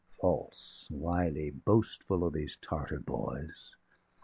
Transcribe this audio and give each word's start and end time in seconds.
False, 0.19 0.87
wily, 0.89 1.51
boastful, 1.51 2.23
are 2.23 2.31
these 2.31 2.55
Tartar 2.57 3.01
boys. 3.01 3.75